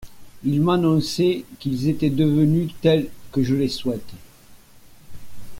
Ils 0.43 0.59
m'annonçaient 0.59 1.45
qu'ils 1.59 1.87
étaient 1.87 2.09
devenus 2.09 2.71
tels 2.81 3.07
que 3.31 3.43
je 3.43 3.53
les 3.53 3.67
souhaite. 3.69 4.13